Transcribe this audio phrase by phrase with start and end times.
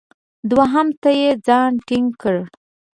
[0.49, 2.43] دوهم ته یې ځان ټینګ کړی.